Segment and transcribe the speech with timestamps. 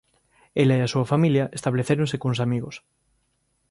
[0.61, 2.75] Ela e a súa familia establecéronse cuns amigos.